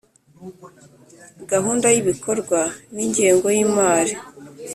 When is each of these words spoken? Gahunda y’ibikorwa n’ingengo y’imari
Gahunda 1.51 1.87
y’ibikorwa 1.93 2.59
n’ingengo 2.93 3.47
y’imari 3.55 4.13